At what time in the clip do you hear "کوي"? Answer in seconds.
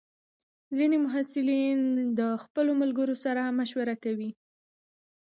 4.03-4.29